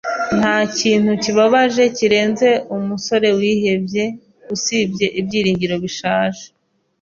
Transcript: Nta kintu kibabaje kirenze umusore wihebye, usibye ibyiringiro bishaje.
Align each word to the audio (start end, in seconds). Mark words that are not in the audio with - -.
Nta 0.39 0.55
kintu 0.77 1.11
kibabaje 1.23 1.83
kirenze 1.97 2.49
umusore 2.75 3.27
wihebye, 3.39 4.03
usibye 4.55 5.07
ibyiringiro 5.19 5.75
bishaje. 5.83 6.45